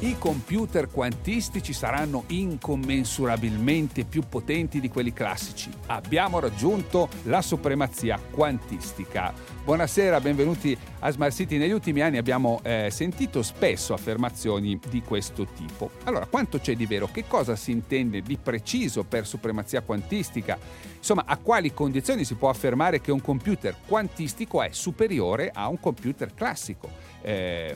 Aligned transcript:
I 0.00 0.16
computer 0.18 0.90
quantistici 0.90 1.72
saranno 1.72 2.24
incommensurabilmente 2.26 4.04
più 4.04 4.24
potenti 4.28 4.78
di 4.78 4.90
quelli 4.90 5.14
classici. 5.14 5.70
Abbiamo 5.86 6.38
raggiunto 6.38 7.08
la 7.22 7.40
supremazia 7.40 8.20
quantistica. 8.30 9.32
Buonasera, 9.64 10.20
benvenuti 10.20 10.76
a 10.98 11.10
Smart 11.10 11.32
City. 11.32 11.56
Negli 11.56 11.70
ultimi 11.70 12.02
anni 12.02 12.18
abbiamo 12.18 12.60
eh, 12.62 12.88
sentito 12.90 13.42
spesso 13.42 13.94
affermazioni 13.94 14.78
di 14.90 15.00
questo 15.00 15.46
tipo. 15.46 15.90
Allora, 16.04 16.26
quanto 16.26 16.58
c'è 16.58 16.76
di 16.76 16.84
vero? 16.84 17.08
Che 17.10 17.24
cosa 17.26 17.56
si 17.56 17.70
intende 17.70 18.20
di 18.20 18.36
preciso 18.36 19.02
per 19.02 19.26
supremazia 19.26 19.80
quantistica? 19.80 20.58
Insomma, 20.98 21.24
a 21.26 21.38
quali 21.38 21.72
condizioni 21.72 22.24
si 22.24 22.34
può 22.34 22.50
affermare 22.50 23.00
che 23.00 23.12
un 23.12 23.22
computer 23.22 23.74
quantistico 23.86 24.60
è 24.60 24.68
superiore 24.72 25.50
a 25.54 25.68
un 25.68 25.80
computer 25.80 26.34
classico? 26.34 26.90
Eh, 27.22 27.74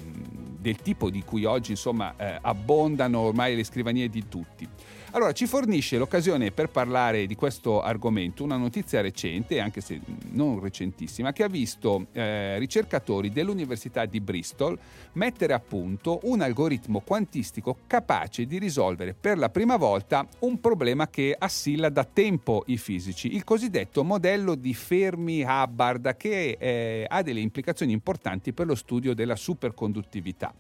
del 0.60 0.77
tipo 0.77 1.10
di 1.10 1.23
cui 1.24 1.45
oggi 1.45 1.73
insomma 1.73 2.14
eh, 2.16 2.38
abbondano 2.41 3.20
ormai 3.20 3.56
le 3.56 3.64
scrivanie 3.64 4.09
di 4.09 4.28
tutti. 4.28 4.69
Allora 5.12 5.32
ci 5.32 5.46
fornisce 5.46 5.98
l'occasione 5.98 6.52
per 6.52 6.69
parlare 6.69 7.27
di 7.27 7.34
questo 7.34 7.82
argomento 7.82 8.45
una 8.45 8.56
notizia 8.56 9.00
recente, 9.00 9.59
anche 9.59 9.80
se 9.80 10.00
non 10.30 10.60
recentissima, 10.60 11.33
che 11.33 11.42
ha 11.42 11.48
visto 11.48 12.06
eh, 12.12 12.56
ricercatori 12.59 13.30
dell'Università 13.30 14.06
di 14.06 14.20
Bristol 14.20 14.78
mettere 15.14 15.52
a 15.52 15.59
punto 15.59 16.20
un 16.24 16.42
algoritmo 16.42 17.00
quantistico 17.00 17.78
capace 17.88 18.46
di 18.46 18.59
risolvere 18.59 19.12
per 19.19 19.36
la 19.36 19.48
prima 19.48 19.77
volta 19.77 20.24
un 20.41 20.60
problema 20.60 21.09
che 21.09 21.34
assilla 21.36 21.88
da 21.88 22.05
tempo 22.05 22.62
i 22.66 22.77
fisici, 22.77 23.34
il 23.34 23.42
cosiddetto 23.42 24.05
modello 24.05 24.55
di 24.55 24.72
Fermi-Hubbard 24.74 26.17
che 26.17 26.56
eh, 26.56 27.05
ha 27.08 27.22
delle 27.22 27.41
implicazioni 27.41 27.91
importanti 27.91 28.52
per 28.52 28.67
lo 28.67 28.77
studio 28.77 29.12
della 29.12 29.34
superconduttività. 29.34 30.55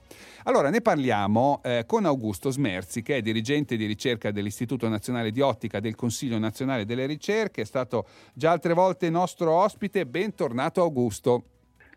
Allora 0.44 0.70
ne 0.70 0.80
parliamo 0.80 1.60
eh, 1.62 1.84
con 1.86 2.04
Augusto 2.04 2.50
Smerzi 2.50 3.02
che 3.02 3.18
è 3.18 3.22
dirigente 3.22 3.76
di 3.76 3.86
ricerca 3.86 4.32
dell'Istituto 4.40 4.88
Nazionale 4.88 5.30
di 5.30 5.40
Ottica 5.40 5.78
del 5.80 5.94
Consiglio 5.94 6.38
Nazionale 6.38 6.84
delle 6.84 7.06
Ricerche, 7.06 7.62
è 7.62 7.64
stato 7.64 8.06
già 8.34 8.50
altre 8.50 8.72
volte 8.72 9.10
nostro 9.10 9.52
ospite, 9.52 10.06
bentornato 10.06 10.80
Augusto. 10.80 11.44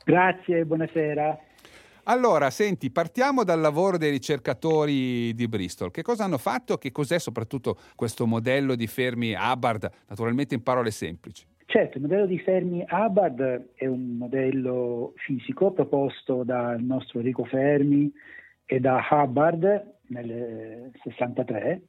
Grazie, 0.04 0.66
buonasera. 0.66 1.40
Allora, 2.06 2.50
senti, 2.50 2.92
partiamo 2.92 3.46
dal 3.46 3.62
lavoro 3.62 3.98
dei 3.98 4.12
ricercatori 4.12 5.34
di 5.34 5.48
Bristol. 5.48 5.90
Che 5.90 6.02
cosa 6.02 6.26
hanno 6.26 6.38
fatto? 6.38 6.78
Che 6.78 6.92
cos'è 6.92 7.18
soprattutto 7.18 7.78
questo 7.96 8.28
modello 8.28 8.76
di 8.76 8.88
Fermi 8.88 9.34
Hubbard, 9.34 9.90
naturalmente 10.10 10.54
in 10.54 10.64
parole 10.64 10.92
semplici? 10.92 11.46
Certo, 11.66 11.98
il 11.98 12.04
modello 12.04 12.26
di 12.26 12.40
Fermi 12.40 12.86
Hubbard 12.90 13.70
è 13.76 13.86
un 13.86 14.18
modello 14.18 15.14
fisico 15.16 15.72
proposto 15.72 16.44
dal 16.44 16.82
nostro 16.82 17.20
Enrico 17.20 17.46
Fermi 17.46 18.12
e 18.66 18.80
da 18.82 19.02
Hubbard 19.10 19.94
nel 20.08 20.92
63 21.04 21.82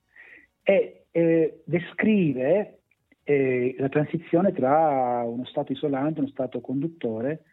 e 0.65 1.05
eh, 1.13 1.63
descrive 1.65 2.81
eh, 3.23 3.77
la 3.79 3.89
transizione 3.89 4.53
tra 4.53 5.23
uno 5.25 5.45
stato 5.45 5.73
isolante 5.73 6.19
e 6.19 6.23
uno 6.23 6.31
stato 6.31 6.61
conduttore 6.61 7.45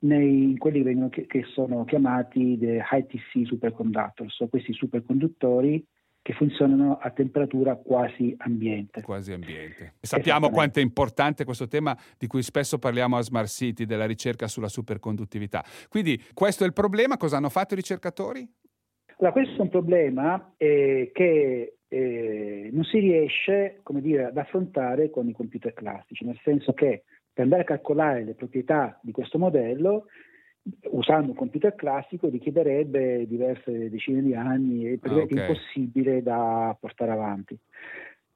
nei, 0.00 0.44
in 0.44 0.58
quelli 0.58 0.78
che, 0.78 0.84
vengono, 0.84 1.08
che, 1.10 1.26
che 1.26 1.44
sono 1.52 1.84
chiamati 1.84 2.56
the 2.58 2.82
ITC 2.90 3.46
superconductors, 3.46 4.34
so 4.34 4.48
questi 4.48 4.72
superconduttori 4.72 5.84
che 6.22 6.32
funzionano 6.34 6.98
a 7.00 7.10
temperatura 7.10 7.76
quasi 7.76 8.34
ambiente. 8.38 9.00
Quasi 9.00 9.32
ambiente. 9.32 9.94
Sappiamo 10.00 10.50
quanto 10.50 10.78
è 10.78 10.82
importante 10.82 11.44
questo 11.44 11.66
tema 11.66 11.96
di 12.18 12.26
cui 12.26 12.42
spesso 12.42 12.78
parliamo 12.78 13.16
a 13.16 13.22
Smart 13.22 13.48
City, 13.48 13.86
della 13.86 14.06
ricerca 14.06 14.46
sulla 14.46 14.68
superconduttività. 14.68 15.64
Quindi 15.88 16.22
questo 16.34 16.64
è 16.64 16.66
il 16.66 16.74
problema, 16.74 17.16
cosa 17.16 17.38
hanno 17.38 17.48
fatto 17.48 17.72
i 17.72 17.76
ricercatori? 17.76 18.46
Allora, 19.18 19.32
questo 19.32 19.56
è 19.56 19.60
un 19.60 19.68
problema 19.70 20.54
eh, 20.56 21.10
che 21.12 21.79
eh, 21.92 22.70
non 22.72 22.84
si 22.84 23.00
riesce 23.00 23.80
dire, 23.84 24.26
ad 24.26 24.36
affrontare 24.36 25.10
con 25.10 25.28
i 25.28 25.32
computer 25.32 25.74
classici, 25.74 26.24
nel 26.24 26.38
senso 26.44 26.72
che 26.72 27.02
per 27.32 27.44
andare 27.44 27.62
a 27.62 27.66
calcolare 27.66 28.24
le 28.24 28.34
proprietà 28.34 28.98
di 29.02 29.10
questo 29.10 29.38
modello, 29.38 30.06
usando 30.90 31.30
un 31.30 31.36
computer 31.36 31.74
classico, 31.74 32.28
richiederebbe 32.28 33.26
diverse 33.26 33.90
decine 33.90 34.22
di 34.22 34.34
anni 34.34 34.86
e 34.86 34.98
ah, 35.02 35.14
okay. 35.16 35.38
impossibile 35.38 36.22
da 36.22 36.76
portare 36.78 37.10
avanti. 37.10 37.58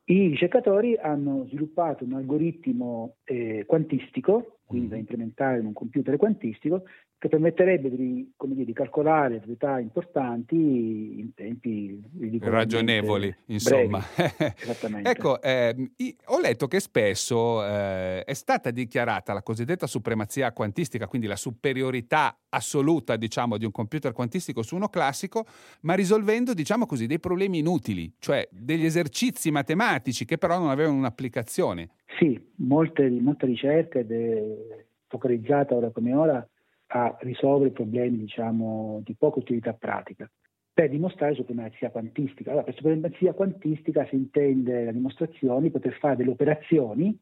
I 0.06 0.28
ricercatori 0.28 0.97
hanno 0.97 1.47
sviluppato 1.47 2.04
un 2.04 2.15
algoritmo 2.15 3.16
eh, 3.25 3.65
quantistico, 3.66 4.59
quindi 4.74 4.88
da 4.88 4.94
mm-hmm. 4.94 5.04
implementare 5.04 5.58
in 5.60 5.66
un 5.66 5.72
computer 5.72 6.16
quantistico, 6.16 6.82
che 7.24 7.30
permetterebbe 7.30 7.88
di, 7.88 8.34
dire, 8.36 8.64
di 8.64 8.72
calcolare 8.74 9.36
proprietà 9.36 9.78
importanti 9.78 10.56
in 10.56 11.32
tempi 11.32 11.98
ragionevoli, 12.40 13.34
insomma. 13.46 14.04
ecco, 15.02 15.40
eh, 15.40 15.90
ho 16.26 16.40
letto 16.40 16.66
che 16.66 16.80
spesso 16.80 17.64
eh, 17.64 18.24
è 18.24 18.34
stata 18.34 18.70
dichiarata 18.70 19.32
la 19.32 19.42
cosiddetta 19.42 19.86
supremazia 19.86 20.52
quantistica, 20.52 21.06
quindi 21.06 21.26
la 21.26 21.36
superiorità 21.36 22.36
assoluta, 22.50 23.16
diciamo, 23.16 23.56
di 23.56 23.64
un 23.64 23.72
computer 23.72 24.12
quantistico 24.12 24.62
su 24.62 24.76
uno 24.76 24.88
classico, 24.88 25.46
ma 25.82 25.94
risolvendo, 25.94 26.52
diciamo 26.52 26.84
così, 26.84 27.06
dei 27.06 27.20
problemi 27.20 27.58
inutili, 27.58 28.12
cioè 28.18 28.46
degli 28.50 28.84
esercizi 28.84 29.50
matematici 29.50 30.26
che 30.26 30.36
però 30.36 30.58
non 30.58 30.68
avevano 30.68 30.98
un'applicazione. 30.98 31.88
Sì, 32.19 32.52
molte, 32.56 33.08
molte 33.08 33.47
ricerche 33.47 34.00
ed 34.00 34.12
è 34.12 34.84
focalizzata 35.06 35.75
ora 35.75 35.91
come 35.91 36.14
ora 36.14 36.48
a 36.88 37.16
risolvere 37.20 37.70
problemi 37.70 38.19
diciamo, 38.19 39.00
di 39.04 39.14
poca 39.14 39.38
utilità 39.38 39.72
pratica 39.72 40.30
per 40.72 40.91
dimostrare 40.91 41.34
supremazia 41.34 41.91
quantistica. 41.91 42.50
Allora, 42.50 42.64
per 42.64 42.74
supremazia 42.74 43.32
quantistica 43.32 44.04
si 44.06 44.16
intende 44.16 44.84
la 44.84 44.92
dimostrazione 44.92 45.62
di 45.62 45.70
poter 45.70 45.94
fare 45.94 46.16
delle 46.16 46.30
operazioni, 46.30 47.16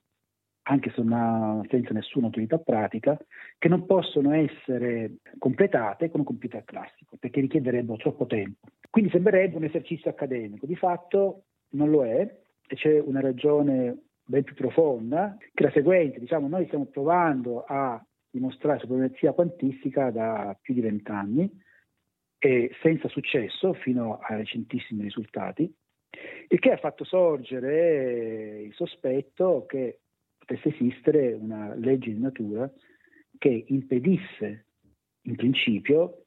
anche 0.63 0.91
se 0.91 1.01
una, 1.01 1.61
senza 1.69 1.93
nessuna 1.93 2.29
utilità 2.29 2.59
pratica, 2.59 3.19
che 3.59 3.69
non 3.69 3.85
possono 3.85 4.33
essere 4.33 5.17
completate 5.39 6.11
con 6.11 6.21
un 6.21 6.27
computer 6.27 6.65
classico, 6.65 7.17
perché 7.19 7.41
richiederebbero 7.41 7.99
troppo 7.99 8.25
tempo. 8.25 8.69
Quindi 8.89 9.11
sembrerebbe 9.11 9.57
un 9.57 9.65
esercizio 9.65 10.11
accademico, 10.11 10.65
di 10.65 10.77
fatto 10.77 11.45
non 11.71 11.91
lo 11.91 12.07
è, 12.07 12.21
e 12.67 12.75
c'è 12.75 12.99
una 13.01 13.21
ragione 13.21 14.12
ben 14.25 14.45
più 14.45 14.55
profonda, 14.55 15.37
che 15.53 15.65
la 15.65 15.71
seguente, 15.71 16.21
diciamo, 16.21 16.49
noi 16.49 16.67
stiamo 16.67 16.87
provando 16.87 17.65
a 17.67 18.05
dimostrare 18.31 18.79
supremazia 18.79 19.33
quantistica 19.33 20.11
da 20.11 20.57
più 20.61 20.75
di 20.75 20.81
vent'anni 20.81 21.51
e 22.39 22.71
senza 22.81 23.09
successo 23.09 23.75
fino 23.75 24.19
a 24.21 24.37
recentissimi 24.37 25.03
risultati, 25.03 25.73
il 26.49 26.59
che 26.59 26.71
ha 26.71 26.77
fatto 26.77 27.05
sorgere 27.05 28.63
il 28.63 28.75
sospetto 28.75 29.65
che 29.67 30.01
potesse 30.39 30.69
esistere 30.69 31.33
una 31.35 31.75
legge 31.75 32.13
di 32.13 32.19
natura 32.19 32.71
che 33.39 33.65
impedisse 33.69 34.67
in 35.23 35.37
principio 35.37 36.25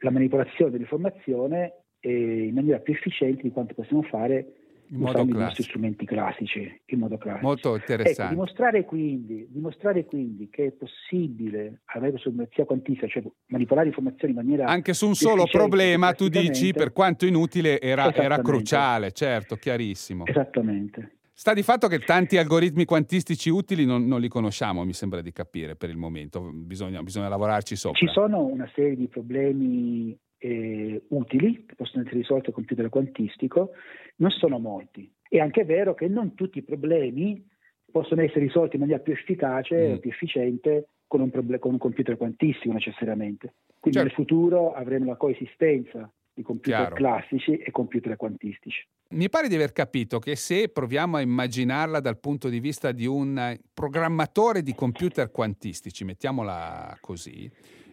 la 0.00 0.10
manipolazione 0.10 0.70
dell'informazione 0.70 1.84
in 2.00 2.52
maniera 2.52 2.80
più 2.80 2.92
efficiente 2.92 3.42
di 3.42 3.50
quanto 3.50 3.74
possiamo 3.74 4.02
fare 4.02 4.63
in 4.88 4.98
modo 4.98 5.26
classico. 5.26 5.62
strumenti 5.62 6.04
classici 6.04 6.80
in 6.86 6.98
modo 6.98 7.16
classico. 7.16 7.46
Molto 7.46 7.74
interessante. 7.74 8.22
Ecco, 8.22 8.32
dimostrare, 8.32 8.84
quindi, 8.84 9.46
dimostrare, 9.50 10.04
quindi, 10.04 10.48
che 10.50 10.66
è 10.66 10.70
possibile 10.72 11.80
avere 11.86 12.18
supremazia 12.18 12.64
quantistica, 12.64 13.06
cioè 13.06 13.22
manipolare 13.46 13.88
informazioni 13.88 14.34
in 14.34 14.38
maniera 14.38 14.66
anche 14.66 14.94
su 14.94 15.06
un 15.06 15.14
solo 15.14 15.44
problema, 15.50 16.12
tu 16.12 16.28
dici, 16.28 16.72
per 16.72 16.92
quanto 16.92 17.26
inutile, 17.26 17.80
era, 17.80 18.12
era 18.14 18.38
cruciale, 18.40 19.12
certo, 19.12 19.56
chiarissimo. 19.56 20.26
Esattamente. 20.26 21.16
Sta 21.36 21.52
di 21.52 21.64
fatto 21.64 21.88
che 21.88 21.98
tanti 21.98 22.36
algoritmi 22.36 22.84
quantistici 22.84 23.50
utili 23.50 23.84
non, 23.84 24.06
non, 24.06 24.20
li 24.20 24.28
conosciamo, 24.28 24.84
mi 24.84 24.92
sembra 24.92 25.20
di 25.20 25.32
capire 25.32 25.74
per 25.74 25.90
il 25.90 25.96
momento, 25.96 26.52
bisogna, 26.52 27.02
bisogna 27.02 27.26
lavorarci 27.26 27.74
sopra. 27.74 27.98
Ci 27.98 28.06
sono 28.12 28.44
una 28.44 28.70
serie 28.72 28.94
di 28.94 29.08
problemi 29.08 30.16
eh, 30.44 31.02
utili 31.08 31.64
che 31.64 31.74
possono 31.74 32.02
essere 32.02 32.18
risolti 32.18 32.48
al 32.48 32.54
computer 32.54 32.90
quantistico, 32.90 33.70
non 34.16 34.30
sono 34.30 34.58
molti. 34.58 35.10
È 35.26 35.38
anche 35.38 35.64
vero 35.64 35.94
che 35.94 36.06
non 36.06 36.34
tutti 36.34 36.58
i 36.58 36.62
problemi 36.62 37.42
possono 37.90 38.20
essere 38.20 38.40
risolti 38.40 38.74
in 38.74 38.82
maniera 38.82 39.02
più 39.02 39.14
efficace 39.14 39.94
mm. 39.94 39.96
più 39.98 40.10
efficiente 40.10 40.88
con 41.06 41.22
un, 41.22 41.30
proble- 41.30 41.58
con 41.58 41.72
un, 41.72 41.78
computer 41.78 42.18
quantistico 42.18 42.74
necessariamente. 42.74 43.54
Quindi 43.80 44.00
certo. 44.00 44.02
nel 44.02 44.10
futuro 44.12 44.74
avremo 44.74 45.06
la 45.06 45.16
coesistenza 45.16 46.12
di 46.34 46.42
computer 46.42 46.92
Chiaro. 46.92 46.94
classici 46.94 47.56
e 47.56 47.70
computer 47.70 48.16
quantistici. 48.16 48.86
Mi 49.10 49.30
pare 49.30 49.48
di 49.48 49.54
aver 49.54 49.72
capito 49.72 50.18
che 50.18 50.34
se 50.36 50.68
proviamo 50.68 51.16
a 51.16 51.20
immaginarla 51.20 52.00
dal 52.00 52.18
punto 52.18 52.48
di 52.48 52.58
vista 52.58 52.90
di 52.92 53.06
un 53.06 53.56
programmatore 53.72 54.62
di 54.62 54.74
computer 54.74 55.30
quantistici, 55.30 56.04
mettiamola 56.04 56.98
così, 57.00 57.48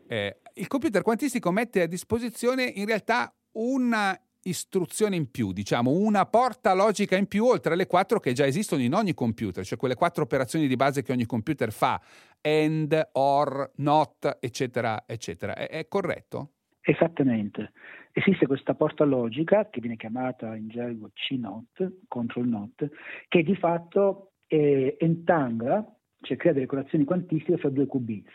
eh, 0.08 0.41
il 0.56 0.68
computer 0.68 1.02
quantistico 1.02 1.52
mette 1.52 1.82
a 1.82 1.88
disposizione 1.88 2.64
in 2.64 2.86
realtà 2.86 3.34
una 3.54 4.18
istruzione 4.44 5.16
in 5.16 5.30
più, 5.30 5.52
diciamo 5.52 5.92
una 5.92 6.26
porta 6.26 6.74
logica 6.74 7.16
in 7.16 7.28
più 7.28 7.46
oltre 7.46 7.74
alle 7.74 7.86
quattro 7.86 8.20
che 8.20 8.34
già 8.34 8.46
esistono 8.46 8.82
in 8.82 8.94
ogni 8.94 9.14
computer, 9.14 9.64
cioè 9.64 9.78
quelle 9.78 9.96
quattro 9.96 10.24
operazioni 10.24 10.68
di 10.68 10.76
base 10.76 11.04
che 11.04 11.12
ogni 11.12 11.26
computer 11.26 11.72
fa, 11.72 12.02
and, 12.42 13.10
or, 13.14 13.72
not, 13.76 14.38
eccetera, 14.40 15.04
eccetera. 15.06 15.56
È, 15.56 15.70
è 15.70 15.88
corretto? 15.88 16.54
Esattamente. 16.82 17.72
Esiste 18.14 18.48
questa 18.48 18.74
porta 18.74 19.04
logica 19.04 19.70
che 19.70 19.80
viene 19.80 19.96
chiamata 19.96 20.56
in 20.56 20.68
gergo 20.68 21.12
C-not, 21.14 22.06
control 22.08 22.48
not, 22.48 22.90
che 23.28 23.44
di 23.44 23.56
fatto 23.56 24.32
eh, 24.48 24.98
entangla, 25.00 25.86
cioè 26.22 26.36
crea 26.36 26.54
delle 26.54 26.66
colazioni 26.66 27.06
quantistiche 27.06 27.58
fra 27.58 27.70
due 27.70 27.86
qubits. 27.86 28.34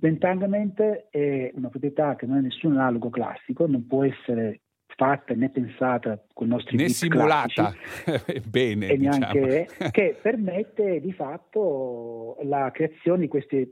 L'entanglement 0.00 0.80
è 1.10 1.50
una 1.54 1.68
proprietà 1.68 2.16
che 2.16 2.26
non 2.26 2.38
ha 2.38 2.40
nessun 2.40 2.72
analogo 2.72 3.08
classico, 3.10 3.66
non 3.66 3.86
può 3.86 4.04
essere 4.04 4.60
fatta 4.96 5.34
né 5.34 5.50
pensata 5.50 6.22
con 6.32 6.46
i 6.46 6.50
nostri 6.50 6.76
né 6.76 6.88
simulata. 6.88 7.72
bene 8.48 8.88
e 8.88 8.96
neanche 8.96 9.66
diciamo. 9.68 9.90
che 9.92 10.18
permette 10.20 11.00
di 11.00 11.12
fatto 11.12 12.38
la 12.42 12.70
creazione 12.72 13.20
di, 13.20 13.28
questi 13.28 13.70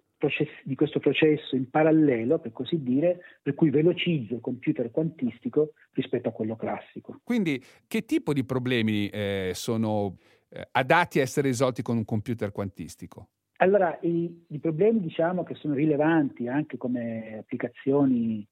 di 0.63 0.75
questo 0.75 1.01
processo 1.01 1.55
in 1.55 1.69
parallelo 1.69 2.39
per 2.39 2.53
così 2.53 2.83
dire 2.83 3.21
per 3.43 3.55
cui 3.55 3.69
velocizza 3.69 4.35
il 4.35 4.41
computer 4.41 4.91
quantistico 4.91 5.73
rispetto 5.93 6.29
a 6.29 6.33
quello 6.33 6.57
classico. 6.57 7.21
Quindi 7.23 7.63
che 7.87 8.05
tipo 8.05 8.33
di 8.33 8.45
problemi 8.45 9.09
eh, 9.09 9.51
sono 9.55 10.17
eh, 10.49 10.67
adatti 10.73 11.19
a 11.19 11.23
essere 11.23 11.49
risolti 11.49 11.83
con 11.83 11.97
un 11.97 12.05
computer 12.05 12.53
quantistico 12.53 13.29
allora, 13.65 13.99
i, 14.03 14.45
i, 14.49 14.59
problemi 14.59 15.01
diciamo 15.01 15.43
che 15.43 15.55
sono 15.55 15.73
rilevanti 15.73 16.49
anche 16.49 16.77
come 16.77 17.39
applicazioni 17.39 18.47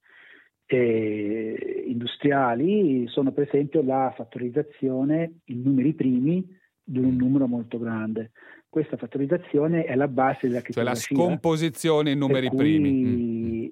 eh, 0.66 1.84
industriali 1.86 3.06
sono 3.08 3.30
per 3.32 3.46
esempio 3.46 3.82
la 3.82 4.12
fattorizzazione 4.16 5.40
in 5.44 5.60
numeri 5.60 5.92
primi 5.92 6.44
di 6.82 6.98
un 6.98 7.14
numero 7.14 7.46
molto 7.46 7.78
grande. 7.78 8.30
Questa 8.70 8.96
fattorizzazione 8.96 9.84
è 9.84 9.94
la 9.94 10.08
base 10.08 10.48
della. 10.48 10.62
Cioè 10.62 10.82
la 10.82 10.94
scomposizione 10.94 12.12
in 12.12 12.18
numeri 12.18 12.48
cui, 12.48 12.56
primi. 12.56 12.90
Mm, 12.90 13.62
mm. 13.64 13.66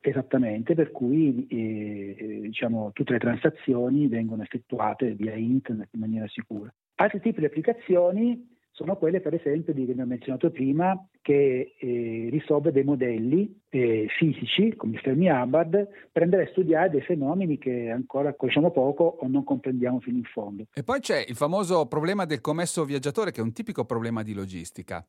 Esattamente, 0.00 0.74
per 0.74 0.92
cui 0.92 1.44
eh, 1.48 2.38
diciamo, 2.42 2.92
tutte 2.92 3.14
le 3.14 3.18
transazioni 3.18 4.06
vengono 4.06 4.44
effettuate 4.44 5.14
via 5.14 5.34
internet 5.34 5.88
in 5.92 5.98
maniera 5.98 6.28
sicura. 6.28 6.72
Altri 6.94 7.20
tipi 7.20 7.40
di 7.40 7.46
applicazioni 7.46 8.57
sono 8.78 8.96
quelle 8.96 9.20
per 9.20 9.34
esempio 9.34 9.72
di, 9.74 9.84
che 9.84 9.90
abbiamo 9.90 10.10
menzionato 10.10 10.52
prima 10.52 10.96
che 11.20 11.74
eh, 11.76 12.28
risolve 12.30 12.70
dei 12.70 12.84
modelli 12.84 13.60
eh, 13.70 14.06
fisici 14.16 14.76
come 14.76 14.94
il 14.94 15.00
Fermi 15.00 15.28
Hubbard 15.28 15.88
per 16.12 16.22
andare 16.22 16.44
a 16.44 16.48
studiare 16.50 16.88
dei 16.88 17.00
fenomeni 17.00 17.58
che 17.58 17.90
ancora 17.90 18.34
conosciamo 18.34 18.70
poco 18.70 19.02
o 19.20 19.26
non 19.26 19.42
comprendiamo 19.42 19.98
fino 19.98 20.18
in 20.18 20.22
fondo. 20.22 20.66
E 20.72 20.84
poi 20.84 21.00
c'è 21.00 21.24
il 21.26 21.34
famoso 21.34 21.86
problema 21.86 22.24
del 22.24 22.40
commesso 22.40 22.84
viaggiatore 22.84 23.32
che 23.32 23.40
è 23.40 23.42
un 23.42 23.52
tipico 23.52 23.84
problema 23.84 24.22
di 24.22 24.32
logistica. 24.32 25.04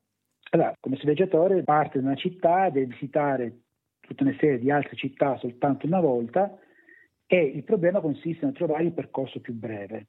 Allora, 0.50 0.70
il 0.70 0.76
commesso 0.80 1.04
viaggiatore 1.04 1.62
parte 1.62 2.00
da 2.00 2.06
una 2.06 2.16
città, 2.16 2.70
deve 2.70 2.86
visitare 2.86 3.58
tutta 4.00 4.24
una 4.24 4.34
serie 4.40 4.58
di 4.58 4.72
altre 4.72 4.96
città 4.96 5.38
soltanto 5.38 5.86
una 5.86 6.00
volta 6.00 6.58
e 7.24 7.40
il 7.40 7.62
problema 7.62 8.00
consiste 8.00 8.44
nel 8.44 8.54
trovare 8.54 8.82
il 8.82 8.92
percorso 8.92 9.38
più 9.40 9.54
breve. 9.54 10.08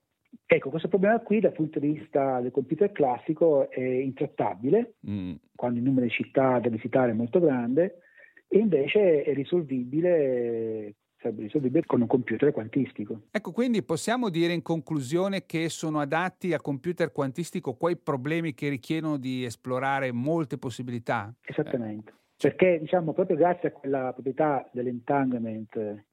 Questo 0.71 0.87
problema 0.87 1.19
qui 1.19 1.39
dal 1.39 1.51
punto 1.51 1.79
di 1.79 1.91
vista 1.91 2.39
del 2.39 2.51
computer 2.51 2.91
classico 2.91 3.69
è 3.69 3.79
intrattabile, 3.79 4.95
mm. 5.07 5.33
quando 5.55 5.77
il 5.77 5.85
numero 5.85 6.05
di 6.05 6.11
città 6.11 6.57
da 6.59 6.69
visitare 6.69 7.11
è 7.11 7.13
molto 7.13 7.39
grande, 7.39 7.99
e 8.47 8.57
invece 8.57 9.23
è 9.23 9.33
risolvibile, 9.33 10.95
sarebbe 11.17 11.43
risolvibile 11.43 11.85
con 11.85 12.01
un 12.01 12.07
computer 12.07 12.51
quantistico. 12.51 13.21
Ecco, 13.31 13.51
quindi 13.51 13.83
possiamo 13.83 14.29
dire 14.29 14.53
in 14.53 14.61
conclusione 14.61 15.45
che 15.45 15.69
sono 15.69 15.99
adatti 15.99 16.53
al 16.53 16.61
computer 16.61 17.11
quantistico 17.11 17.75
quei 17.75 17.97
problemi 17.97 18.53
che 18.53 18.69
richiedono 18.69 19.17
di 19.17 19.45
esplorare 19.45 20.11
molte 20.11 20.57
possibilità? 20.57 21.33
Esattamente. 21.45 22.09
Eh. 22.09 22.19
Perché 22.41 22.79
diciamo 22.79 23.13
proprio 23.13 23.37
grazie 23.37 23.69
a 23.69 23.71
quella 23.71 24.11
proprietà 24.13 24.67
dell'entanglement 24.73 26.03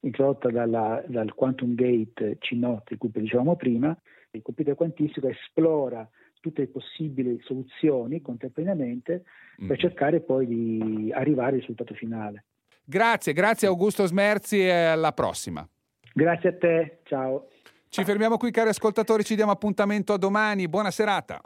introdotta 0.00 0.50
dalla, 0.50 1.02
dal 1.06 1.34
quantum 1.34 1.74
gate 1.74 2.38
C0 2.40 2.82
di 2.86 2.96
cui 2.96 3.10
dicevamo 3.12 3.56
prima, 3.56 3.96
il 4.30 4.42
computer 4.42 4.74
quantistico 4.74 5.28
esplora 5.28 6.08
tutte 6.40 6.62
le 6.62 6.68
possibili 6.68 7.40
soluzioni 7.42 8.20
contemporaneamente 8.20 9.24
per 9.56 9.76
mm. 9.76 9.80
cercare 9.80 10.20
poi 10.20 10.46
di 10.46 11.12
arrivare 11.12 11.54
al 11.54 11.60
risultato 11.60 11.94
finale. 11.94 12.44
Grazie, 12.84 13.32
grazie 13.32 13.68
Augusto 13.68 14.06
Smerzi 14.06 14.60
e 14.60 14.70
alla 14.70 15.12
prossima. 15.12 15.66
Grazie 16.14 16.48
a 16.48 16.56
te, 16.56 16.98
ciao. 17.04 17.48
Ci 17.88 18.04
fermiamo 18.04 18.36
qui 18.36 18.50
cari 18.50 18.68
ascoltatori, 18.68 19.24
ci 19.24 19.34
diamo 19.34 19.52
appuntamento 19.52 20.12
a 20.12 20.18
domani, 20.18 20.68
buona 20.68 20.90
serata. 20.90 21.40